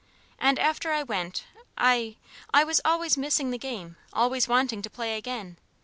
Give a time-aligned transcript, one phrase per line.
[0.39, 1.45] And after I went
[1.77, 2.15] I
[2.51, 5.59] I was always missing the game, always wanting to play again.